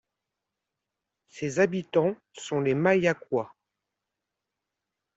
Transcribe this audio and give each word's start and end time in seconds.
Ses 1.29 1.59
habitants 1.59 2.15
sont 2.33 2.59
les 2.59 2.73
Mailhacois. 2.73 3.53